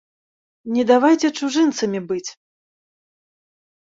Не 0.77 0.83
давайце 0.91 1.27
чужынцамі 1.41 1.99
быць! 2.11 2.29